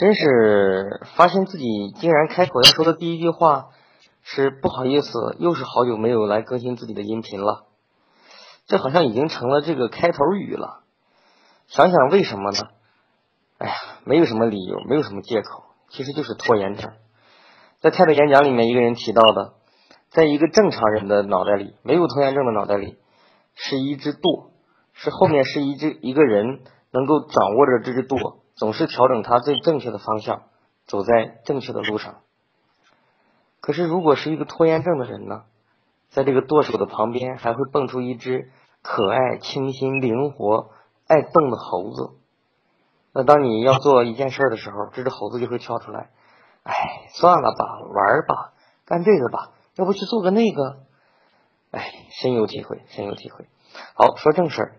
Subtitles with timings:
[0.00, 1.64] 真是发现自己
[1.96, 3.70] 竟然开口要说的第一句话
[4.22, 7.64] 是不好意思，又是好久没有来更新自己的音频了。
[8.68, 10.84] 这好像已经成了这个开头语了。
[11.66, 12.58] 想想为什么呢？
[13.58, 13.74] 哎呀，
[14.04, 16.92] 没有什么理由，没有什么借口，其实就是拖延症。
[17.80, 19.54] 在泰的演讲里面，一个人提到的，
[20.10, 22.98] 在一个正常人的脑袋里，没有拖延症的脑袋里，
[23.56, 24.52] 是一只舵，
[24.92, 26.60] 是后面是一只一个人
[26.92, 28.44] 能够掌握着这只舵。
[28.58, 30.42] 总是调整他最正确的方向，
[30.84, 32.16] 走在正确的路上。
[33.60, 35.44] 可是，如果是一个拖延症的人呢？
[36.10, 38.50] 在这个舵手的旁边，还会蹦出一只
[38.82, 40.70] 可爱、清新、灵活、
[41.06, 42.16] 爱动的猴子。
[43.12, 46.10] 那当你要做一件事的时候，这只猴子就会跳出来。
[46.64, 46.74] 哎，
[47.12, 47.64] 算了吧，
[47.94, 48.54] 玩吧，
[48.86, 50.80] 干这个吧，要不去做个那个？
[51.70, 53.46] 哎，深有体会，深有体会。
[53.94, 54.76] 好，说正事儿。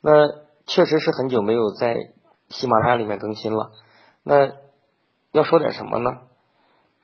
[0.00, 0.28] 那
[0.66, 1.94] 确实是很久没有在。
[2.48, 3.72] 喜马拉雅里面更新了，
[4.22, 4.52] 那
[5.32, 6.20] 要说点什么呢？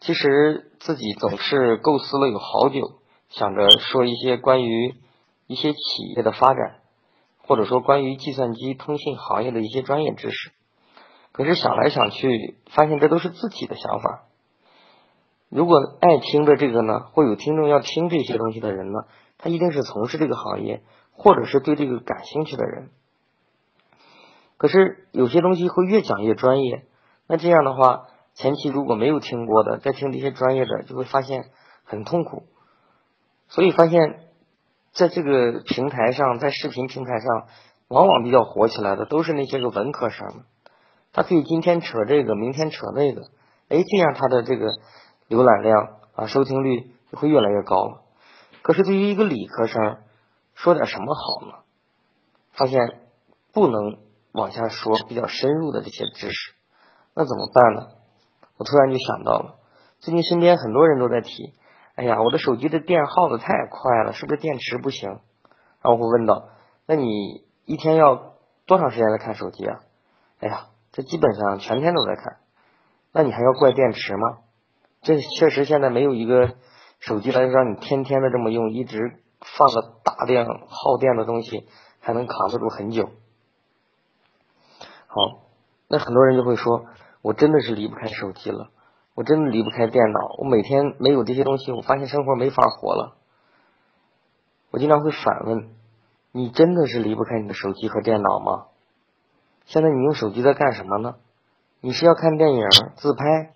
[0.00, 2.98] 其实自己总是构思了有好久，
[3.30, 4.94] 想着说一些关于
[5.46, 5.78] 一些企
[6.16, 6.76] 业的发展，
[7.46, 10.50] 或者说关于计算机通信行业的一些专业知识。
[11.32, 14.24] 可是想来想去，发现这都是自己的想法。
[15.48, 19.00] 如果爱听的这个呢，会有听众要听这些东西的人呢，
[19.38, 22.90] 他一定是从事这个行业，或者是对这个感兴趣的人。
[24.64, 26.86] 可是有些东西会越讲越专业，
[27.26, 31.50] 那这样的话，前期如果没有听过的，再听这些专业的，就会发现
[31.84, 32.44] 很痛苦。
[33.48, 34.20] 所以发现，
[34.94, 37.46] 在这个平台上，在视频平台上，
[37.88, 40.44] 往往比较火起来的都是那些个文科生，
[41.12, 43.20] 他可以今天扯这个，明天扯那个，
[43.68, 44.70] 哎，这样他的这个
[45.28, 48.00] 浏览量啊，收听率就会越来越高了。
[48.62, 49.98] 可是对于一个理科生，
[50.54, 51.52] 说点什么好呢？
[52.52, 52.80] 发现
[53.52, 54.02] 不能。
[54.34, 56.54] 往下说比较深入的这些知识，
[57.14, 57.86] 那怎么办呢？
[58.56, 59.60] 我突然就想到了，
[60.00, 61.54] 最近身边很多人都在提，
[61.94, 65.08] 哎呀，我的手机的电耗的太快了，是不是电池不行？
[65.08, 65.20] 然
[65.84, 66.48] 后我会问到，
[66.84, 68.34] 那你一天要
[68.66, 69.78] 多长时间在看手机啊？
[70.40, 72.38] 哎呀，这基本上全天都在看，
[73.12, 74.38] 那你还要怪电池吗？
[75.00, 76.54] 这确实现在没有一个
[76.98, 78.98] 手机来让你天天的这么用，一直
[79.40, 81.68] 放个大量耗电的东西，
[82.00, 83.10] 还能扛得住很久。
[85.14, 85.44] 好，
[85.86, 86.86] 那很多人就会说，
[87.22, 88.70] 我真的是离不开手机了，
[89.14, 93.16] 我真的离不开电脑，我每天没有这些东西，我发现生活没法活了。
[94.72, 95.70] 我经常会反问，
[96.32, 98.64] 你真的是离不开你的手机和电脑吗？
[99.66, 101.14] 现在你用手机在干什么呢？
[101.80, 102.66] 你是要看电影、
[102.96, 103.52] 自拍，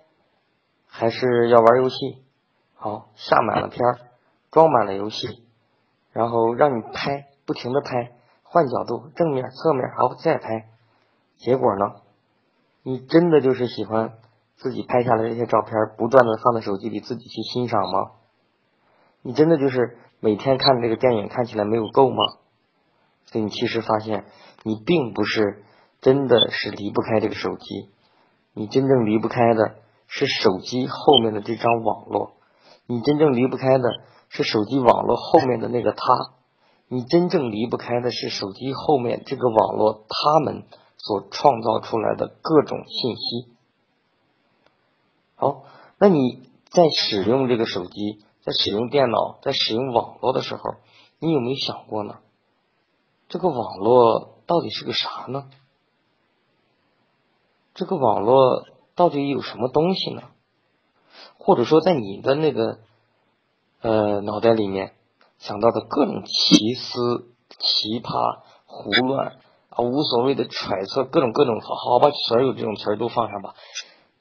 [0.87, 1.97] 还是要玩游戏？
[2.77, 3.99] 好，下满了片儿，
[4.53, 5.43] 装满了游戏，
[6.13, 8.13] 然后让你拍，不停的拍，
[8.45, 10.69] 换角度，正面、侧面，好，再拍。
[11.39, 12.03] 结果呢？
[12.83, 14.15] 你真的就是喜欢
[14.57, 18.13] 自己拍下来这些照片，不断的放在手机里自己去欣赏吗？
[19.23, 22.17] 你真的就是每天看这个电影看起来没有够吗？
[23.27, 24.25] 所以你其实发现，
[24.65, 25.65] 你并不是
[26.01, 27.91] 真的是离不开这个手机，
[28.55, 29.77] 你真正离不开的
[30.07, 32.33] 是手机后面的这张网络，
[32.87, 33.85] 你真正离不开的
[34.29, 35.99] 是手机网络后面的那个他，
[36.89, 40.65] 你真正离不开的是手机后面这个网络他们。
[41.09, 43.49] 所创造出来的各种信息。
[45.37, 45.65] 好，
[45.99, 50.75] 那你在使用这个手机、在使用电脑、在使用网络的时候，
[51.19, 52.19] 你有没有想过呢？
[53.31, 55.49] 这个网络到底是个啥呢？
[57.73, 60.25] 这个网络到底有什么东西呢？
[61.39, 62.81] 或者说，在你的那个
[63.81, 64.93] 呃脑袋里面
[65.39, 69.39] 想到的各种奇思、奇葩、胡乱。
[69.83, 73.55] 无所谓的揣测，各种各种，好好把所有这种词儿都放上吧。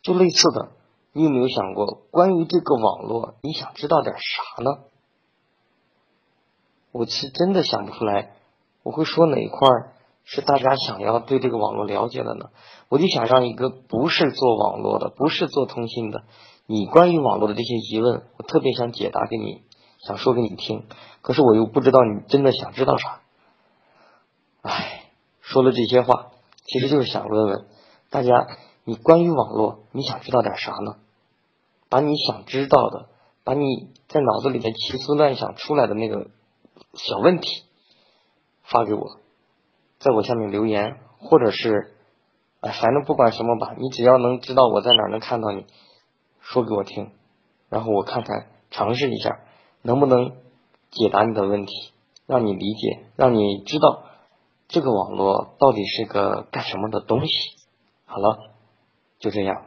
[0.01, 0.69] 就类似的，
[1.13, 4.83] 你有没有想过关于这个网络，你想知道点啥呢？
[6.91, 8.33] 我是真的想不出来，
[8.83, 9.67] 我会说哪一块
[10.23, 12.49] 是大家想要对这个网络了解的呢？
[12.89, 16.23] 我就想让一个不是做网络的，不是做通信的，
[16.65, 19.63] 你关于网络的这些疑问，我特别想解答给你，
[19.99, 20.85] 想说给你听。
[21.21, 23.21] 可是我又不知道你真的想知道啥，
[24.61, 24.96] 唉。
[25.47, 26.31] 说了这些话，
[26.65, 27.65] 其实就是想问问
[28.09, 28.47] 大家：
[28.83, 30.97] 你关于网络，你想知道点啥呢？
[31.87, 33.07] 把你想知道的，
[33.45, 33.63] 把你
[34.09, 36.27] 在脑子里面奇思乱想出来的那个
[36.95, 37.63] 小问题
[38.63, 39.19] 发给我，
[39.99, 41.93] 在我下面留言，或者是
[42.59, 45.65] 哎，反正不管什么吧，你只要能知道我在哪能看到你，
[46.41, 47.11] 说给我听，
[47.69, 49.39] 然后我看看尝试一下
[49.81, 50.31] 能不能
[50.91, 51.71] 解答你的问题，
[52.25, 54.03] 让你理解，让你知道。
[54.67, 57.31] 这个网络到底是个干什么的东西？
[58.05, 58.51] 好了，
[59.19, 59.65] 就这样。